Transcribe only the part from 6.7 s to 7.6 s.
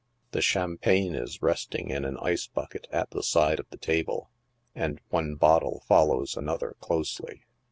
closely.